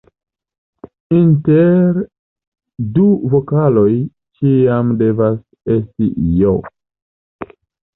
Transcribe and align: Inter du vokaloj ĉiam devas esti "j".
Inter 1.17 1.93
du 2.97 3.07
vokaloj 3.37 3.87
ĉiam 4.41 4.93
devas 5.07 5.41
esti 5.79 6.13
"j". 6.45 6.61